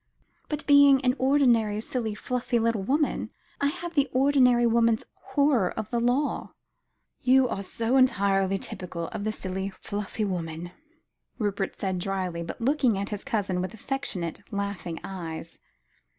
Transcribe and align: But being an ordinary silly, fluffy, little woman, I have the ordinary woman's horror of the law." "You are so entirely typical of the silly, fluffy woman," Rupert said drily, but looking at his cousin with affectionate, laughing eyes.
But 0.49 0.65
being 0.65 0.99
an 1.05 1.13
ordinary 1.19 1.79
silly, 1.79 2.15
fluffy, 2.15 2.57
little 2.57 2.81
woman, 2.81 3.29
I 3.59 3.67
have 3.67 3.93
the 3.93 4.09
ordinary 4.13 4.65
woman's 4.65 5.05
horror 5.13 5.69
of 5.77 5.91
the 5.91 5.99
law." 5.99 6.55
"You 7.21 7.47
are 7.47 7.61
so 7.61 7.97
entirely 7.97 8.57
typical 8.57 9.09
of 9.09 9.25
the 9.25 9.31
silly, 9.31 9.69
fluffy 9.69 10.25
woman," 10.25 10.71
Rupert 11.37 11.79
said 11.79 11.99
drily, 11.99 12.41
but 12.41 12.59
looking 12.61 12.97
at 12.97 13.09
his 13.09 13.23
cousin 13.23 13.61
with 13.61 13.75
affectionate, 13.75 14.41
laughing 14.49 14.99
eyes. 15.03 15.59